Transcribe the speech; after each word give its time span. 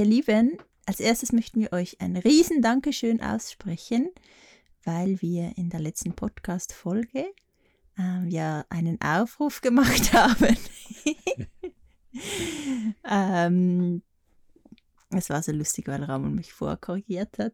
ihr 0.00 0.06
Lieben, 0.06 0.56
als 0.86 0.98
erstes 0.98 1.30
möchten 1.30 1.60
wir 1.60 1.74
euch 1.74 2.00
ein 2.00 2.16
riesen 2.16 2.62
Dankeschön 2.62 3.20
aussprechen, 3.20 4.08
weil 4.82 5.20
wir 5.20 5.52
in 5.58 5.68
der 5.68 5.80
letzten 5.80 6.14
Podcast-Folge 6.14 7.26
äh, 7.98 8.26
ja 8.26 8.64
einen 8.70 8.98
Aufruf 9.02 9.60
gemacht 9.60 10.14
haben. 10.14 10.56
ähm, 13.04 14.02
es 15.10 15.28
war 15.28 15.42
so 15.42 15.52
lustig, 15.52 15.86
weil 15.86 16.02
Ramon 16.02 16.34
mich 16.34 16.54
vorkorrigiert 16.54 17.38
hat. 17.38 17.52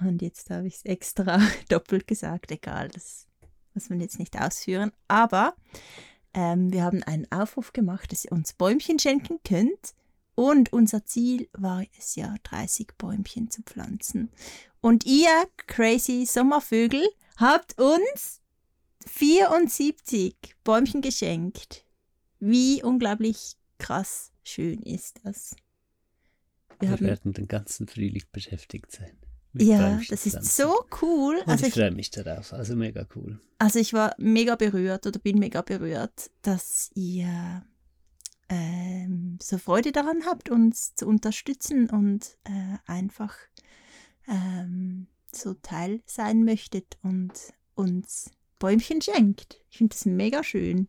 Und 0.00 0.22
jetzt 0.22 0.48
habe 0.50 0.68
ich 0.68 0.76
es 0.76 0.84
extra 0.84 1.40
doppelt 1.68 2.06
gesagt. 2.06 2.52
Egal, 2.52 2.90
das 2.90 3.26
muss 3.74 3.90
man 3.90 3.98
jetzt 3.98 4.20
nicht 4.20 4.40
ausführen. 4.40 4.92
Aber 5.08 5.56
ähm, 6.32 6.72
wir 6.72 6.84
haben 6.84 7.02
einen 7.02 7.26
Aufruf 7.32 7.72
gemacht, 7.72 8.12
dass 8.12 8.24
ihr 8.24 8.30
uns 8.30 8.52
Bäumchen 8.52 9.00
schenken 9.00 9.40
könnt. 9.44 9.94
Und 10.38 10.72
unser 10.72 11.04
Ziel 11.04 11.48
war 11.52 11.84
es 11.98 12.14
ja, 12.14 12.36
30 12.44 12.92
Bäumchen 12.96 13.50
zu 13.50 13.62
pflanzen. 13.62 14.30
Und 14.80 15.04
ihr, 15.04 15.48
crazy 15.66 16.26
Sommervögel, 16.26 17.04
habt 17.38 17.76
uns 17.80 18.40
74 19.04 20.36
Bäumchen 20.62 21.02
geschenkt. 21.02 21.84
Wie 22.38 22.84
unglaublich 22.84 23.56
krass 23.78 24.30
schön 24.44 24.80
ist 24.82 25.18
das. 25.24 25.56
Wir, 26.78 26.90
wir 26.90 27.00
werden 27.00 27.32
den 27.32 27.48
ganzen 27.48 27.88
Frühling 27.88 28.22
beschäftigt 28.30 28.92
sein. 28.92 29.18
Ja, 29.54 30.00
das 30.08 30.24
ist 30.24 30.56
so 30.56 30.84
cool. 31.02 31.38
Und 31.38 31.48
also 31.48 31.66
ich 31.66 31.74
freue 31.74 31.90
mich 31.90 32.12
darauf, 32.12 32.52
also 32.52 32.76
mega 32.76 33.08
cool. 33.16 33.40
Also 33.58 33.80
ich 33.80 33.92
war 33.92 34.14
mega 34.18 34.54
berührt 34.54 35.04
oder 35.04 35.18
bin 35.18 35.40
mega 35.40 35.62
berührt, 35.62 36.30
dass 36.42 36.92
ihr 36.94 37.64
ähm, 38.48 39.38
so 39.42 39.58
Freude 39.58 39.92
daran 39.92 40.24
habt, 40.26 40.50
uns 40.50 40.94
zu 40.94 41.06
unterstützen 41.06 41.90
und 41.90 42.38
äh, 42.44 42.78
einfach 42.86 43.34
ähm, 44.26 45.06
so 45.32 45.54
Teil 45.54 46.00
sein 46.06 46.44
möchtet 46.44 46.98
und 47.02 47.32
uns 47.74 48.30
Bäumchen 48.58 49.00
schenkt. 49.00 49.62
Ich 49.70 49.78
finde 49.78 49.94
das 49.94 50.06
mega 50.06 50.42
schön. 50.42 50.88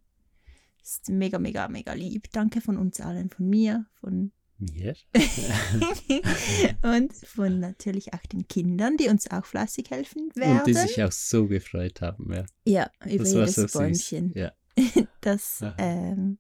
Das 0.79 0.93
ist 0.93 1.09
mega, 1.09 1.37
mega, 1.37 1.67
mega 1.67 1.93
lieb. 1.93 2.31
Danke 2.31 2.61
von 2.61 2.77
uns 2.77 2.99
allen, 2.99 3.29
von 3.29 3.47
mir, 3.47 3.85
von 3.99 4.31
mir. 4.57 4.95
und 6.81 7.13
von 7.13 7.59
natürlich 7.59 8.13
auch 8.13 8.25
den 8.31 8.47
Kindern, 8.47 8.97
die 8.97 9.07
uns 9.07 9.29
auch 9.29 9.45
flassig 9.45 9.91
helfen 9.91 10.29
werden. 10.35 10.59
Und 10.59 10.67
die 10.67 10.73
sich 10.73 11.01
auch 11.03 11.11
so 11.11 11.47
gefreut 11.47 12.01
haben, 12.01 12.33
ja. 12.33 12.45
Ja, 12.65 12.91
über 13.05 13.23
das 13.23 13.33
jedes 13.33 13.55
so 13.55 13.79
Bäumchen, 13.79 14.33
ja. 14.35 14.51
das 15.21 15.61
ähm, 15.77 16.39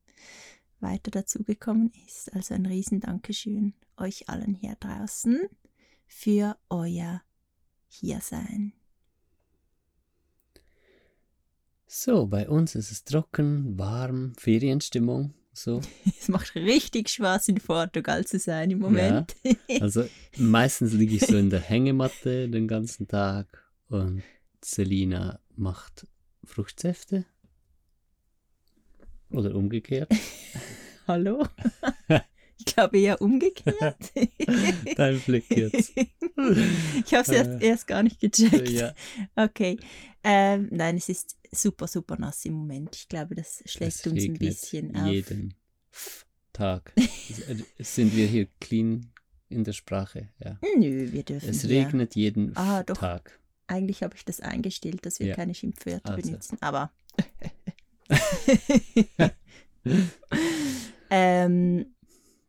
weiter 0.81 1.11
dazugekommen 1.11 1.91
ist. 2.07 2.33
Also 2.33 2.53
ein 2.53 2.65
riesen 2.65 2.99
Dankeschön 2.99 3.73
euch 3.97 4.29
allen 4.29 4.55
hier 4.55 4.75
draußen 4.79 5.47
für 6.07 6.57
euer 6.69 7.21
Hiersein. 7.87 8.73
So, 11.87 12.27
bei 12.27 12.47
uns 12.47 12.75
ist 12.75 12.91
es 12.91 13.03
trocken, 13.03 13.77
warm, 13.79 14.33
Ferienstimmung. 14.37 15.33
So. 15.53 15.81
Es 16.19 16.29
macht 16.29 16.55
richtig 16.55 17.09
Spaß, 17.09 17.49
in 17.49 17.55
Portugal 17.55 18.25
zu 18.25 18.37
sein 18.37 18.71
im 18.71 18.79
Moment. 18.79 19.35
Ja, 19.43 19.81
also 19.81 20.07
meistens 20.37 20.93
liege 20.93 21.15
ich 21.15 21.25
so 21.25 21.35
in 21.35 21.49
der 21.49 21.61
Hängematte 21.61 22.47
den 22.47 22.67
ganzen 22.67 23.07
Tag 23.07 23.47
und 23.87 24.21
Selina 24.63 25.39
macht 25.55 26.07
Fruchtsäfte. 26.43 27.25
Oder 29.31 29.55
umgekehrt. 29.55 30.11
Hallo? 31.09 31.43
Ich 32.61 32.65
glaube 32.65 32.99
eher 32.99 33.21
umgekehrt. 33.21 34.11
Dein 34.97 35.19
Blick 35.21 35.49
jetzt. 35.49 35.93
Ich 36.35 37.13
habe 37.13 37.23
es 37.23 37.29
erst, 37.29 37.49
äh, 37.49 37.65
erst, 37.65 37.87
gar 37.87 38.03
nicht 38.03 38.19
gecheckt. 38.19 38.69
Ja. 38.69 38.93
Okay. 39.35 39.79
Ähm, 40.25 40.67
nein, 40.69 40.97
es 40.97 41.07
ist 41.07 41.37
super, 41.53 41.87
super 41.87 42.17
nass 42.17 42.43
im 42.43 42.53
Moment. 42.53 42.97
Ich 42.97 43.07
glaube, 43.07 43.35
das 43.35 43.63
schlägt 43.65 44.05
uns 44.07 44.23
ein 44.25 44.33
bisschen 44.33 44.93
auf. 44.93 45.07
Jeden 45.07 45.53
Tag 46.51 46.93
sind 47.77 48.13
wir 48.13 48.27
hier 48.27 48.47
clean 48.59 49.09
in 49.47 49.63
der 49.63 49.73
Sprache. 49.73 50.27
Ja. 50.43 50.59
Nö, 50.77 51.13
wir 51.13 51.23
dürfen. 51.23 51.49
Es 51.49 51.67
regnet 51.69 52.15
ja. 52.15 52.23
jeden 52.23 52.57
ah, 52.57 52.83
doch. 52.83 52.97
Tag. 52.97 53.39
Eigentlich 53.67 54.03
habe 54.03 54.15
ich 54.17 54.25
das 54.25 54.41
eingestellt, 54.41 55.05
dass 55.05 55.21
wir 55.21 55.27
ja. 55.27 55.35
keine 55.35 55.53
Schimpfwörter 55.53 56.15
also. 56.15 56.29
benutzen, 56.29 56.57
aber. 56.59 56.91
Ähm, 61.09 61.85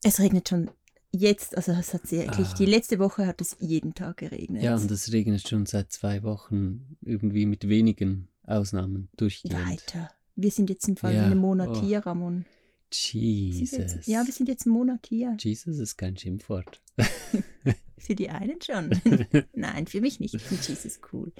es 0.02 0.18
regnet 0.18 0.48
schon 0.48 0.70
jetzt, 1.12 1.56
also 1.56 1.72
es 1.72 1.92
hat 1.92 2.06
sehr 2.06 2.26
wirklich, 2.26 2.48
ah. 2.48 2.54
die 2.58 2.66
letzte 2.66 2.98
Woche 2.98 3.26
hat 3.26 3.40
es 3.40 3.56
jeden 3.60 3.94
Tag 3.94 4.18
geregnet. 4.18 4.62
Ja, 4.62 4.76
und 4.76 4.90
es 4.90 5.12
regnet 5.12 5.48
schon 5.48 5.66
seit 5.66 5.92
zwei 5.92 6.22
Wochen 6.22 6.96
irgendwie 7.02 7.46
mit 7.46 7.68
wenigen 7.68 8.28
Ausnahmen 8.44 9.08
durchgehend. 9.16 9.66
Weiter. 9.66 10.10
Wir 10.36 10.50
sind 10.50 10.70
jetzt 10.70 10.88
im 10.88 10.96
Fall 10.96 11.14
ja. 11.14 11.24
einem 11.24 11.38
Monat 11.38 11.68
oh. 11.70 11.80
hier, 11.80 12.00
Ramon. 12.00 12.46
Jesus. 12.92 13.78
Jetzt, 13.78 14.08
ja, 14.08 14.24
wir 14.26 14.32
sind 14.32 14.48
jetzt 14.48 14.66
einen 14.66 14.74
Monat 14.74 15.06
hier. 15.06 15.36
Jesus 15.38 15.78
ist 15.78 15.96
kein 15.96 16.16
Schimpfwort. 16.16 16.80
für 17.98 18.14
die 18.14 18.30
einen 18.30 18.60
schon. 18.60 18.90
Nein, 19.54 19.86
für 19.86 20.00
mich 20.00 20.20
nicht. 20.20 20.34
Ich 20.34 20.42
finde 20.42 20.64
Jesus 20.66 21.00
cool. 21.12 21.32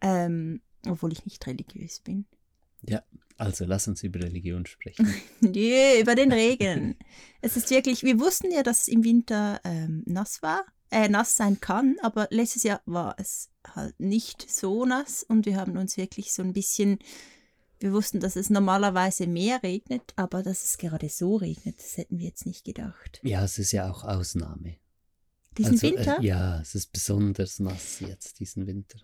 Ähm, 0.00 0.60
obwohl 0.86 1.12
ich 1.12 1.24
nicht 1.24 1.44
religiös 1.46 2.00
bin. 2.00 2.26
Ja, 2.82 3.02
also 3.36 3.64
lass 3.64 3.88
uns 3.88 4.02
über 4.02 4.20
Religion 4.20 4.66
sprechen. 4.66 5.12
nee, 5.40 6.00
über 6.00 6.14
den 6.14 6.32
Regen. 6.32 6.96
es 7.40 7.56
ist 7.56 7.70
wirklich, 7.70 8.02
wir 8.02 8.18
wussten 8.18 8.50
ja, 8.50 8.62
dass 8.62 8.82
es 8.82 8.88
im 8.88 9.04
Winter 9.04 9.60
ähm, 9.64 10.02
nass 10.06 10.42
war, 10.42 10.64
äh, 10.90 11.08
nass 11.08 11.36
sein 11.36 11.60
kann, 11.60 11.96
aber 12.02 12.28
letztes 12.30 12.64
Jahr 12.64 12.82
war 12.86 13.14
es 13.18 13.50
halt 13.74 13.98
nicht 14.00 14.50
so 14.50 14.84
nass 14.84 15.22
und 15.22 15.46
wir 15.46 15.56
haben 15.56 15.76
uns 15.76 15.96
wirklich 15.96 16.32
so 16.32 16.42
ein 16.42 16.52
bisschen, 16.52 16.98
wir 17.78 17.92
wussten, 17.92 18.20
dass 18.20 18.36
es 18.36 18.50
normalerweise 18.50 19.26
mehr 19.26 19.62
regnet, 19.62 20.14
aber 20.16 20.42
dass 20.42 20.64
es 20.64 20.78
gerade 20.78 21.08
so 21.08 21.36
regnet, 21.36 21.78
das 21.78 21.96
hätten 21.96 22.18
wir 22.18 22.26
jetzt 22.26 22.46
nicht 22.46 22.64
gedacht. 22.64 23.20
Ja, 23.22 23.44
es 23.44 23.58
ist 23.58 23.72
ja 23.72 23.90
auch 23.90 24.02
Ausnahme. 24.02 24.76
Diesen 25.56 25.72
also, 25.74 25.86
äh, 25.86 25.90
Winter? 25.90 26.18
Äh, 26.20 26.26
ja, 26.26 26.60
es 26.60 26.74
ist 26.74 26.92
besonders 26.92 27.60
nass 27.60 28.00
jetzt, 28.00 28.40
diesen 28.40 28.66
Winter. 28.66 28.98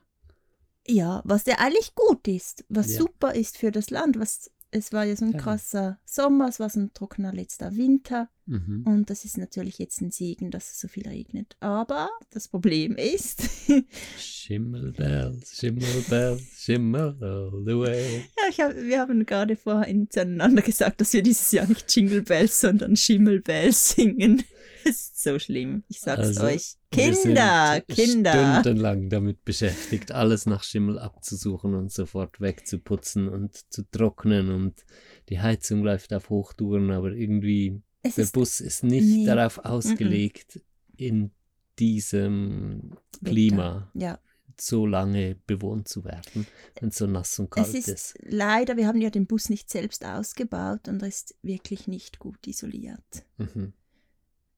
Ja, 0.87 1.22
was 1.25 1.47
ja 1.47 1.56
eigentlich 1.59 1.95
gut 1.95 2.28
ist, 2.28 2.65
was 2.69 2.93
ja. 2.93 2.99
super 3.00 3.34
ist 3.34 3.56
für 3.56 3.71
das 3.71 3.91
Land, 3.91 4.19
was 4.19 4.50
es 4.71 4.93
war 4.93 5.05
ja 5.05 5.15
so 5.15 5.25
ein 5.25 5.37
krasser 5.37 6.00
Sommer, 6.05 6.49
es 6.49 6.59
war 6.59 6.69
so 6.69 6.81
ein 6.81 6.93
trockener 6.93 7.33
letzter 7.33 7.77
Winter. 7.77 8.28
Mhm. 8.47 8.84
Und 8.87 9.10
das 9.10 9.25
ist 9.25 9.38
natürlich 9.38 9.78
jetzt 9.78 10.00
ein 10.00 10.10
Segen, 10.10 10.50
dass 10.50 10.71
es 10.72 10.81
so 10.81 10.88
viel 10.88 11.09
regnet. 11.09 11.56
Aber 11.60 12.10
das 12.31 12.49
Problem 12.49 12.97
ist. 12.97 13.43
Schimmelbells, 14.19 15.56
Schimmelbells, 15.56 16.43
Schimmel 16.56 17.16
all 17.21 17.62
the 17.65 17.78
way. 17.78 18.25
Ja, 18.37 18.65
hab, 18.65 18.77
wir 18.77 19.00
haben 19.00 19.25
gerade 19.25 19.56
vorhin 19.56 20.10
zueinander 20.10 20.62
gesagt, 20.62 21.00
dass 21.00 21.12
wir 21.12 21.22
dieses 21.22 21.50
Jahr 21.53 21.66
nicht 21.66 21.94
Jingle 21.94 22.22
Bells, 22.22 22.60
sondern 22.60 22.97
Schimmelbells 22.97 23.91
singen. 23.93 24.43
Das 24.84 24.97
ist 24.97 25.22
so 25.22 25.38
schlimm, 25.38 25.82
ich 25.88 26.00
sag's 26.00 26.38
also, 26.38 26.44
euch. 26.44 26.75
Kinder, 26.91 27.81
Kinder. 27.88 28.61
Stundenlang 28.61 29.09
damit 29.09 29.43
beschäftigt, 29.43 30.12
alles 30.12 30.44
nach 30.44 30.62
Schimmel 30.62 30.99
abzusuchen 30.99 31.75
und 31.75 31.91
sofort 31.91 32.38
wegzuputzen 32.38 33.31
und 33.31 33.56
zu 33.72 33.82
trocknen 33.91 34.50
und 34.50 34.84
die 35.31 35.41
Heizung 35.41 35.82
läuft 35.82 36.12
auf 36.12 36.28
Hochtouren, 36.28 36.91
aber 36.91 37.12
irgendwie 37.12 37.81
es 38.05 38.15
der 38.15 38.25
ist, 38.25 38.33
Bus 38.33 38.61
ist 38.61 38.85
nicht 38.85 39.05
nee. 39.05 39.27
darauf 39.27 39.59
ausgelegt, 39.59 40.57
mm 40.57 40.59
-mm. 40.59 40.99
in 40.99 41.31
diesem 41.79 42.97
Klima 43.25 43.91
ja. 43.95 44.19
so 44.61 44.87
lange 44.87 45.37
bewohnt 45.47 45.89
zu 45.89 46.05
werden, 46.05 46.47
wenn 46.79 46.91
es 46.91 46.99
so 46.99 47.07
nass 47.07 47.39
und 47.39 47.51
kalt 47.51 47.69
es 47.69 47.75
ist, 47.75 47.89
ist. 47.89 48.15
Leider, 48.21 48.77
wir 48.77 48.87
haben 48.87 49.01
ja 49.01 49.11
den 49.11 49.27
Bus 49.27 49.49
nicht 49.49 49.71
selbst 49.71 50.05
ausgebaut 50.05 50.87
und 50.89 51.03
er 51.03 51.09
ist 51.09 51.35
wirklich 51.43 51.89
nicht 51.89 52.19
gut 52.19 52.47
isoliert. 52.47 53.25
Mhm. 53.39 53.73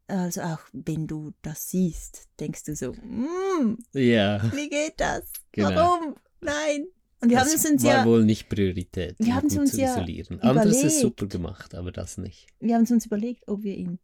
Also 0.09 0.43
auch 0.43 0.61
wenn 0.73 1.07
du 1.07 1.33
das 1.43 1.71
siehst, 1.71 2.29
denkst 2.39 2.65
du 2.65 2.77
so, 2.77 2.93
mm, 2.93 3.79
ja. 3.93 4.41
wie 4.55 4.69
geht 4.69 4.95
das? 4.99 5.25
Genau. 5.53 5.71
Warum? 5.71 6.17
Nein. 6.41 6.87
Und 7.21 7.31
wir 7.31 7.39
das 7.39 7.49
haben 7.49 7.55
es 7.57 7.71
uns 7.71 7.85
war 7.85 7.93
ja 7.93 8.05
wohl 8.05 8.25
nicht 8.25 8.49
Priorität, 8.49 9.17
wir 9.19 9.35
haben 9.35 9.47
es 9.47 9.57
uns 9.57 9.73
zu 9.73 9.81
ja 9.81 9.95
isolieren. 9.95 10.41
Anderes 10.41 10.83
ist 10.83 11.01
super 11.01 11.27
gemacht, 11.27 11.75
aber 11.75 11.93
das 11.93 12.19
nicht. 12.19 12.47
Wir 12.61 12.75
haben 12.75 12.83
es 12.83 12.91
uns 12.91 13.07
überlegt, 13.07 13.49
ob 13.49 13.63
wir 13.63 13.75
ihn 13.75 13.99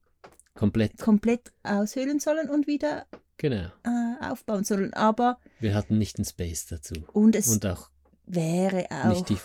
komplett, 0.54 0.98
komplett 0.98 1.52
aushöhlen 1.62 2.20
sollen 2.20 2.48
und 2.48 2.66
wieder 2.66 3.06
genau. 3.36 3.70
äh, 3.84 4.24
aufbauen 4.24 4.64
sollen. 4.64 4.94
Aber 4.94 5.38
wir 5.60 5.74
hatten 5.74 5.98
nicht 5.98 6.18
den 6.18 6.24
Space 6.24 6.66
dazu. 6.66 6.94
Und 7.12 7.36
es 7.36 7.48
und 7.48 7.66
auch 7.66 7.90
wäre 8.26 8.86
auch 8.90 9.10
nicht 9.10 9.28
die, 9.28 9.38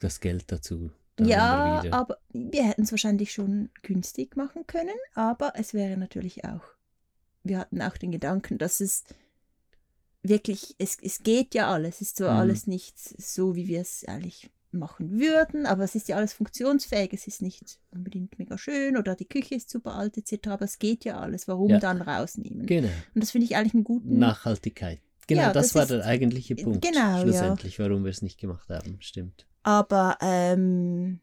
das 0.00 0.20
Geld 0.20 0.44
dazu. 0.52 0.90
Ja, 1.18 1.82
aber 1.90 2.18
wir 2.32 2.64
hätten 2.64 2.82
es 2.82 2.92
wahrscheinlich 2.92 3.32
schon 3.32 3.70
günstig 3.82 4.36
machen 4.36 4.66
können, 4.66 4.96
aber 5.14 5.52
es 5.56 5.74
wäre 5.74 5.98
natürlich 5.98 6.44
auch, 6.44 6.62
wir 7.44 7.58
hatten 7.58 7.82
auch 7.82 7.96
den 7.98 8.10
Gedanken, 8.10 8.56
dass 8.56 8.80
es 8.80 9.04
wirklich, 10.22 10.74
es, 10.78 10.98
es 11.02 11.22
geht 11.22 11.54
ja 11.54 11.72
alles, 11.72 11.96
es 11.96 12.00
ist 12.02 12.16
zwar 12.18 12.34
mhm. 12.34 12.40
alles 12.40 12.66
nicht 12.66 12.98
so, 12.98 13.54
wie 13.54 13.68
wir 13.68 13.80
es 13.80 14.04
eigentlich 14.06 14.50
machen 14.72 15.18
würden, 15.18 15.66
aber 15.66 15.82
es 15.82 15.94
ist 15.94 16.08
ja 16.08 16.16
alles 16.16 16.32
funktionsfähig, 16.32 17.12
es 17.12 17.26
ist 17.26 17.42
nicht 17.42 17.78
unbedingt 17.90 18.38
mega 18.38 18.56
schön 18.56 18.96
oder 18.96 19.16
die 19.16 19.24
Küche 19.24 19.56
ist 19.56 19.68
super 19.68 19.94
alt 19.94 20.16
etc., 20.16 20.48
aber 20.48 20.64
es 20.64 20.78
geht 20.78 21.04
ja 21.04 21.18
alles, 21.18 21.48
warum 21.48 21.70
ja. 21.70 21.78
dann 21.78 22.00
rausnehmen? 22.00 22.66
Genau. 22.66 22.88
Und 23.14 23.22
das 23.22 23.32
finde 23.32 23.46
ich 23.46 23.56
eigentlich 23.56 23.74
einen 23.74 23.84
guten... 23.84 24.18
Nachhaltigkeit. 24.18 25.00
Genau, 25.26 25.42
ja, 25.42 25.52
das, 25.52 25.68
das, 25.68 25.74
war 25.74 25.82
ist, 25.82 25.90
der 25.90 26.04
eigentliche 26.06 26.56
Punkt. 26.56 26.82
Genau, 26.82 27.20
schlussendlich, 27.22 27.78
ja. 27.78 27.84
warum 27.84 28.04
wir 28.04 28.10
es 28.10 28.22
nicht 28.22 28.38
gemacht 28.38 28.68
haben, 28.68 28.96
stimmt. 29.00 29.46
Aber 29.62 30.18
ähm, 30.20 31.20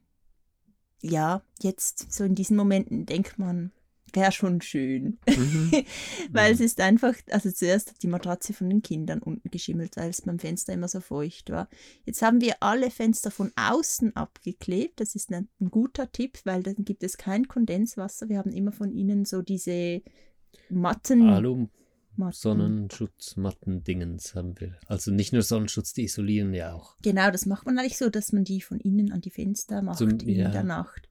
ja, 1.01 1.41
jetzt 1.61 2.11
so 2.11 2.23
in 2.23 2.35
diesen 2.35 2.57
Momenten 2.57 3.05
denkt 3.05 3.37
man, 3.39 3.71
wäre 4.13 4.31
schon 4.31 4.61
schön. 4.61 5.19
Mhm. 5.27 5.71
weil 6.31 6.53
es 6.53 6.59
ist 6.59 6.79
einfach, 6.79 7.13
also 7.31 7.51
zuerst 7.51 7.89
hat 7.89 8.03
die 8.03 8.07
Matratze 8.07 8.53
von 8.53 8.69
den 8.69 8.81
Kindern 8.81 9.19
unten 9.19 9.49
geschimmelt, 9.49 9.97
weil 9.97 10.09
es 10.09 10.21
beim 10.21 10.39
Fenster 10.39 10.73
immer 10.73 10.87
so 10.87 10.99
feucht 10.99 11.49
war. 11.49 11.67
Jetzt 12.05 12.21
haben 12.21 12.41
wir 12.41 12.55
alle 12.61 12.91
Fenster 12.91 13.31
von 13.31 13.51
außen 13.55 14.15
abgeklebt. 14.15 14.99
Das 14.99 15.15
ist 15.15 15.31
ein, 15.31 15.49
ein 15.59 15.69
guter 15.69 16.11
Tipp, 16.11 16.39
weil 16.45 16.63
dann 16.63 16.85
gibt 16.85 17.03
es 17.03 17.17
kein 17.17 17.47
Kondenswasser. 17.47 18.29
Wir 18.29 18.37
haben 18.37 18.51
immer 18.51 18.71
von 18.71 18.91
innen 18.91 19.25
so 19.25 19.41
diese 19.41 20.01
Matten. 20.69 21.29
Alu. 21.29 21.67
Sonnenschutzmatten-Dingens 22.31 24.33
haben 24.33 24.59
wir. 24.59 24.75
Also 24.87 25.11
nicht 25.11 25.33
nur 25.33 25.43
Sonnenschutz, 25.43 25.93
die 25.93 26.05
isolieren 26.05 26.51
ja 26.53 26.73
auch. 26.73 26.95
Genau, 27.03 27.29
das 27.29 27.45
macht 27.45 27.67
man 27.67 27.77
eigentlich 27.77 27.99
so, 27.99 28.09
dass 28.09 28.33
man 28.33 28.43
die 28.43 28.61
von 28.61 28.79
innen 28.79 29.11
an 29.11 29.21
die 29.21 29.29
Fenster 29.29 29.83
macht 29.83 29.99
Zum, 29.99 30.09
in 30.09 30.39
ja. 30.39 30.49
der 30.49 30.63
Nacht. 30.63 31.07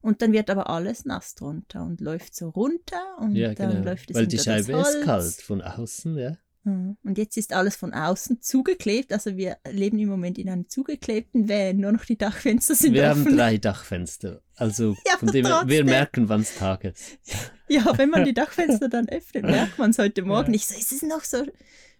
Und 0.00 0.22
dann 0.22 0.32
wird 0.32 0.48
aber 0.50 0.70
alles 0.70 1.04
nass 1.04 1.34
drunter 1.34 1.82
und 1.82 2.00
läuft 2.00 2.34
so 2.34 2.50
runter 2.50 3.02
und 3.20 3.34
ja, 3.34 3.54
dann 3.54 3.70
genau. 3.70 3.84
läuft 3.84 4.10
es 4.10 4.16
Weil 4.16 4.26
die 4.26 4.38
Scheibe 4.38 4.72
ist 4.72 5.02
kalt 5.02 5.34
von 5.34 5.60
außen, 5.60 6.16
ja. 6.16 6.36
Und 6.64 7.16
jetzt 7.16 7.36
ist 7.36 7.52
alles 7.52 7.76
von 7.76 7.94
außen 7.94 8.42
zugeklebt. 8.42 9.12
Also 9.12 9.36
wir 9.36 9.56
leben 9.70 9.98
im 9.98 10.08
Moment 10.08 10.38
in 10.38 10.50
einem 10.50 10.68
zugeklebten 10.68 11.48
Van. 11.48 11.78
Nur 11.78 11.92
noch 11.92 12.04
die 12.04 12.18
Dachfenster 12.18 12.74
sind 12.74 12.94
wir 12.94 13.10
offen. 13.10 13.24
Wir 13.24 13.30
haben 13.30 13.36
drei 13.36 13.56
Dachfenster. 13.58 14.42
Also 14.54 14.94
ja, 15.06 15.16
von 15.18 15.28
dem 15.28 15.44
wir 15.44 15.84
merken, 15.84 16.28
wann 16.28 16.42
es 16.42 16.56
Tag 16.56 16.84
ist. 16.84 17.18
Ja, 17.70 17.98
wenn 17.98 18.08
man 18.08 18.24
die 18.24 18.32
Dachfenster 18.34 18.88
dann 18.88 19.10
öffnet, 19.10 19.44
merkt 19.44 19.78
man 19.78 19.90
es 19.90 19.98
heute 19.98 20.22
Morgen 20.22 20.46
ja. 20.46 20.52
nicht. 20.52 20.68
So, 20.68 20.74
ist 20.74 20.90
es 20.90 21.02
noch 21.02 21.22
so 21.22 21.44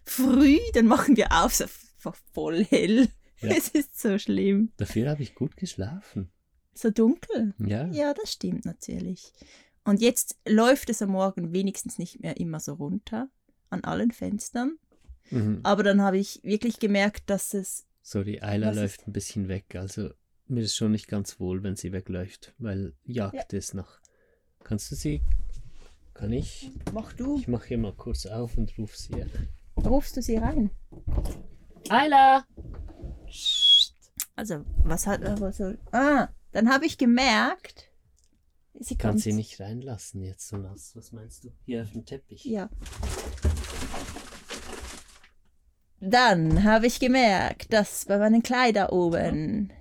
früh? 0.03 0.57
Dann 0.73 0.87
machen 0.87 1.15
wir 1.15 1.27
auf, 1.31 1.53
so 1.53 1.65
voll 2.33 2.65
hell. 2.65 3.07
Ja. 3.39 3.49
Es 3.49 3.67
ist 3.69 4.01
so 4.01 4.17
schlimm. 4.17 4.71
Dafür 4.77 5.11
habe 5.11 5.21
ich 5.21 5.35
gut 5.35 5.57
geschlafen. 5.57 6.31
So 6.79 6.91
dunkel? 6.91 7.53
Ja. 7.57 7.87
Ja, 7.87 8.13
das 8.13 8.31
stimmt 8.31 8.63
natürlich. 8.63 9.33
Und 9.83 9.99
jetzt 9.99 10.37
läuft 10.47 10.89
es 10.89 11.01
am 11.01 11.09
Morgen 11.09 11.51
wenigstens 11.51 11.97
nicht 11.97 12.21
mehr 12.21 12.37
immer 12.37 12.61
so 12.61 12.75
runter 12.75 13.29
an 13.69 13.83
allen 13.83 14.11
Fenstern. 14.11 14.77
Mhm. 15.29 15.59
Aber 15.63 15.83
dann 15.83 16.01
habe 16.01 16.17
ich 16.17 16.39
wirklich 16.41 16.79
gemerkt, 16.79 17.29
dass 17.29 17.53
es. 17.53 17.85
So, 18.01 18.23
die 18.23 18.41
Eila 18.41 18.71
läuft 18.71 19.05
ein 19.05 19.11
bisschen 19.11 19.49
weg. 19.49 19.75
Also 19.75 20.11
mir 20.47 20.61
ist 20.61 20.77
schon 20.77 20.93
nicht 20.93 21.09
ganz 21.09 21.37
wohl, 21.41 21.63
wenn 21.63 21.75
sie 21.75 21.91
wegläuft, 21.91 22.53
weil 22.59 22.93
jagt 23.03 23.51
ja. 23.51 23.59
es 23.59 23.73
nach. 23.73 23.99
Kannst 24.63 24.89
du 24.89 24.95
sie? 24.95 25.21
Kann 26.13 26.31
ich? 26.31 26.71
Mach 26.93 27.11
du. 27.11 27.39
Ich 27.39 27.49
mache 27.49 27.67
hier 27.67 27.77
mal 27.77 27.93
kurz 27.93 28.25
auf 28.25 28.57
und 28.57 28.77
ruf 28.77 28.95
sie. 28.95 29.25
Rufst 29.75 30.15
du 30.15 30.21
sie 30.21 30.37
rein? 30.37 30.71
Eila! 31.89 32.45
Also, 34.37 34.63
was 34.85 35.07
hat 35.07 35.23
er 35.23 35.51
so. 35.51 35.73
Ah, 35.91 36.29
dann 36.51 36.69
habe 36.69 36.85
ich 36.85 36.97
gemerkt. 36.97 37.89
Sie 38.79 38.95
kann 38.95 39.17
sie 39.17 39.33
nicht 39.33 39.59
reinlassen 39.59 40.23
jetzt 40.23 40.47
so 40.47 40.57
nass. 40.57 40.95
Was 40.95 41.11
meinst 41.11 41.43
du? 41.43 41.49
Hier 41.65 41.83
auf 41.83 41.91
dem 41.91 42.05
Teppich. 42.05 42.45
Ja. 42.45 42.69
Dann 45.99 46.63
habe 46.63 46.87
ich 46.87 46.99
gemerkt, 46.99 47.73
dass 47.73 48.05
bei 48.05 48.17
meinen 48.17 48.41
Kleidern 48.41 48.89
oben 48.89 49.73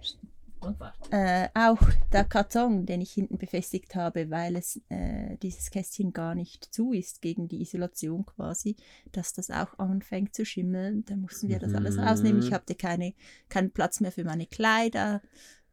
äh, 1.11 1.49
auch 1.55 1.79
der 2.13 2.25
Karton, 2.25 2.85
den 2.85 3.01
ich 3.01 3.13
hinten 3.13 3.39
befestigt 3.39 3.95
habe, 3.95 4.31
weil 4.31 4.57
es 4.57 4.81
äh, 4.89 5.37
dieses 5.39 5.71
Kästchen 5.71 6.13
gar 6.13 6.35
nicht 6.35 6.65
zu 6.75 6.93
ist 6.93 7.23
gegen 7.23 7.49
die 7.49 7.63
Isolation 7.63 8.27
quasi, 8.27 8.77
dass 9.13 9.33
das 9.33 9.51
auch 9.51 9.79
anfängt 9.79 10.35
zu 10.35 10.45
schimmeln. 10.45 11.05
Da 11.05 11.17
mussten 11.17 11.49
wir 11.49 11.59
das 11.59 11.75
alles 11.75 11.97
mhm. 11.97 12.03
rausnehmen. 12.03 12.43
Ich 12.43 12.53
hatte 12.53 12.75
keine, 12.75 13.15
keinen 13.49 13.71
Platz 13.71 14.01
mehr 14.01 14.13
für 14.13 14.25
meine 14.25 14.47
Kleider. 14.47 15.23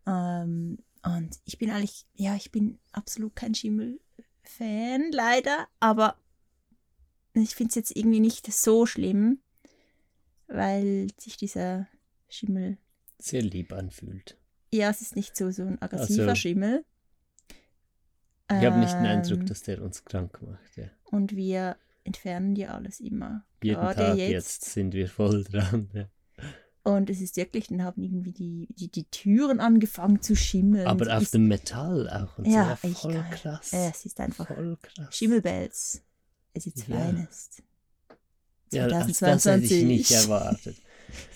Ähm, 0.07 0.77
und 1.03 1.39
ich 1.45 1.57
bin 1.57 1.71
eigentlich, 1.71 2.05
ja, 2.13 2.35
ich 2.35 2.51
bin 2.51 2.79
absolut 2.91 3.35
kein 3.35 3.53
Schimmel-Fan, 3.53 5.11
leider, 5.11 5.67
aber 5.79 6.17
ich 7.33 7.55
finde 7.55 7.69
es 7.69 7.75
jetzt 7.75 7.95
irgendwie 7.95 8.19
nicht 8.19 8.51
so 8.51 8.85
schlimm 8.85 9.39
weil 10.47 11.07
sich 11.17 11.37
dieser 11.37 11.87
Schimmel 12.27 12.77
sehr 13.19 13.41
lieb 13.41 13.73
anfühlt. 13.73 14.37
Ja, 14.73 14.89
es 14.89 15.01
ist 15.01 15.15
nicht 15.15 15.35
so, 15.37 15.51
so 15.51 15.63
ein 15.63 15.81
aggressiver 15.81 16.23
also, 16.23 16.35
Schimmel. 16.35 16.85
Ich 18.49 18.63
habe 18.63 18.77
nicht 18.77 18.93
den 18.93 19.05
Eindruck, 19.05 19.39
ähm, 19.39 19.45
dass 19.47 19.63
der 19.63 19.81
uns 19.81 20.05
krank 20.05 20.39
macht. 20.41 20.77
Ja. 20.77 20.89
Und 21.05 21.35
wir 21.35 21.77
entfernen 22.03 22.55
ja 22.55 22.75
alles 22.75 22.99
immer. 22.99 23.43
Jeden 23.63 23.79
Gerade 23.79 23.95
Tag 23.95 24.17
jetzt. 24.17 24.31
jetzt. 24.31 24.65
sind 24.65 24.93
wir 24.93 25.07
voll 25.07 25.43
dran. 25.45 25.89
Ja. 25.93 26.09
Und 26.85 27.09
es 27.09 27.19
ist 27.19 27.35
wirklich, 27.35 27.67
dann 27.67 27.83
haben 27.83 28.03
irgendwie 28.03 28.31
die, 28.31 28.67
die, 28.69 28.91
die 28.91 29.05
Türen 29.05 29.59
angefangen 29.59 30.21
zu 30.21 30.35
schimmeln. 30.35 30.85
Aber 30.85 31.17
auf 31.17 31.23
ist, 31.23 31.33
dem 31.33 31.47
Metall 31.47 32.07
auch. 32.07 32.37
Und 32.37 32.45
ja, 32.45 32.77
so, 32.79 32.89
voll 32.89 33.13
geil. 33.13 33.25
krass. 33.31 33.73
es 33.73 34.05
ist 34.05 34.19
einfach 34.19 34.47
voll 34.47 34.77
krass. 34.79 35.07
Schimmelbells. 35.09 36.03
Es 36.53 36.67
ist 36.67 36.87
ja. 36.87 36.95
Finest. 36.95 37.63
Ja, 38.71 38.87
das 38.87 39.19
hätte 39.19 39.63
ich 39.63 39.83
nicht 39.83 40.11
erwartet. 40.11 40.77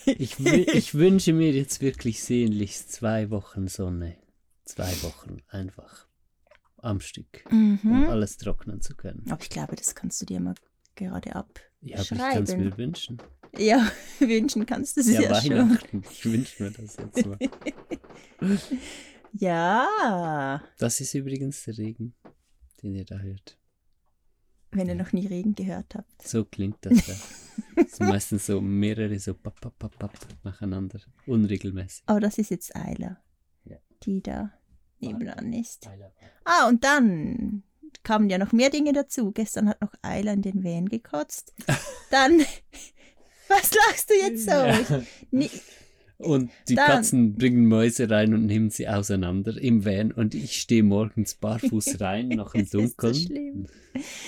Ich, 0.06 0.40
ich 0.46 0.94
wünsche 0.94 1.34
mir 1.34 1.52
jetzt 1.52 1.82
wirklich 1.82 2.24
sehnlichst 2.24 2.92
zwei 2.92 3.32
Wochen 3.32 3.68
Sonne. 3.68 4.18
Zwei 4.66 4.92
Wochen 5.02 5.42
einfach 5.48 6.08
am 6.78 7.00
Stück, 7.00 7.52
mhm. 7.52 7.80
um 7.84 8.10
alles 8.10 8.38
trocknen 8.38 8.82
zu 8.82 8.96
können. 8.96 9.26
Aber 9.32 9.42
ich 9.42 9.50
glaube, 9.50 9.76
das 9.76 9.96
kannst 9.96 10.22
du 10.22 10.28
dir 10.28 10.40
mal 10.40 10.54
gerade 10.94 11.36
ab. 11.36 11.60
Ja, 11.82 12.02
ich 12.02 12.10
kann 12.10 12.44
es 12.44 12.56
mir 12.56 12.78
wünschen. 12.78 13.18
Ja, 13.58 13.92
wünschen 14.20 14.66
kannst 14.66 14.98
du 14.98 15.02
es 15.02 15.10
ja, 15.10 15.22
ja 15.22 15.32
Weihnachten. 15.32 16.04
Schon. 16.04 16.12
Ich 16.12 16.26
wünsche 16.26 16.64
mir 16.64 16.72
das 16.72 16.98
jetzt 16.98 17.26
mal. 17.26 17.40
ja. 19.34 20.62
Das 20.78 21.00
ist 21.02 21.14
übrigens 21.14 21.64
der 21.64 21.78
Regen, 21.78 22.14
den 22.84 22.96
ihr 22.96 23.06
da 23.06 23.18
hört. 23.18 23.58
Wenn 24.72 24.88
ihr 24.88 24.96
noch 24.96 25.14
nie 25.14 25.26
Regen 25.26 25.56
gehört 25.56 25.96
habt. 25.96 26.22
So 26.22 26.46
klingt 26.46 26.78
das 26.82 27.08
ja. 27.08 27.16
das 27.76 27.92
sind 27.94 28.08
meistens 28.08 28.46
so 28.46 28.62
mehrere 28.62 29.18
so 29.18 29.34
papp, 29.34 29.60
papp, 29.60 29.80
papp, 29.80 29.98
papp 29.98 30.20
nacheinander, 30.44 31.00
unregelmäßig. 31.26 32.04
Aber 32.06 32.20
das 32.20 32.38
ist 32.38 32.52
jetzt 32.52 32.76
Eiler, 32.76 33.18
ja. 33.64 33.78
die 34.04 34.22
da 34.22 34.54
nebenan 35.00 35.54
ist. 35.54 35.90
Ah, 36.44 36.68
und 36.68 36.84
dann 36.84 37.64
kamen 38.04 38.30
ja 38.30 38.38
noch 38.38 38.52
mehr 38.52 38.70
Dinge 38.70 38.94
dazu. 38.94 39.32
Gestern 39.32 39.70
hat 39.70 39.82
noch 39.82 39.94
Eiler 40.02 40.34
in 40.34 40.42
den 40.42 40.64
Van 40.64 40.88
gekotzt. 40.88 41.54
Dann, 42.12 42.40
was 43.48 43.74
lachst 43.74 44.10
du 44.10 44.14
jetzt 44.14 44.46
so? 44.46 44.52
Ja. 44.52 45.50
Und 46.20 46.52
die 46.68 46.76
Dann. 46.76 46.86
Katzen 46.86 47.36
bringen 47.36 47.66
Mäuse 47.66 48.10
rein 48.10 48.34
und 48.34 48.46
nehmen 48.46 48.70
sie 48.70 48.90
auseinander 48.90 49.58
im 49.58 49.86
Van 49.86 50.12
und 50.12 50.36
ich 50.36 50.60
stehe 50.60 50.84
morgens 50.84 51.36
barfuß 51.36 52.00
rein, 52.02 52.28
noch 52.28 52.54
im 52.56 52.70
Dunkeln. 52.70 53.14
Ist 53.14 53.22
so 53.22 53.28
schlimm. 53.28 53.68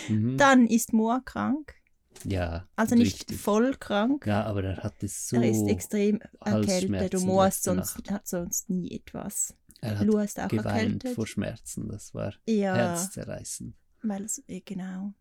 Mhm. 0.07 0.37
Dann 0.37 0.67
ist 0.67 0.93
Moa 0.93 1.21
krank. 1.25 1.75
Ja. 2.23 2.67
Also 2.77 2.95
nicht 2.95 3.21
richtig. 3.21 3.37
voll 3.37 3.75
krank. 3.77 4.25
Ja, 4.25 4.45
aber 4.45 4.63
er 4.63 4.77
hat 4.77 5.03
es 5.03 5.27
so. 5.27 5.35
Er 5.35 5.49
ist 5.49 5.67
extrem 5.67 6.21
erkältet 6.39 7.15
und 7.15 7.25
Moa 7.25 7.51
sonst, 7.51 8.09
hat 8.09 8.25
sonst 8.25 8.69
nie 8.69 8.91
etwas. 8.91 9.53
Er 9.81 9.99
hat 9.99 10.07
ist 10.07 10.39
auch 10.39 10.47
geweint 10.47 11.03
erkältet. 11.03 11.15
vor 11.15 11.25
Schmerzen. 11.25 11.89
Das 11.89 12.13
war 12.13 12.33
ja, 12.47 12.75
herzzerreißend. 12.75 13.75
Weil 14.03 14.23
es, 14.23 14.43
eh, 14.47 14.61
genau. 14.61 15.13